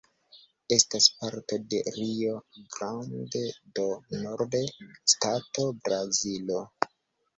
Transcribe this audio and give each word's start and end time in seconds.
Estas 0.75 1.09
parto 1.23 1.59
de 1.73 1.81
Rio 1.97 2.33
Grande 2.77 3.43
do 3.81 3.87
Norte 4.25 4.65
stato, 5.15 5.71
Brazilo. 5.89 6.65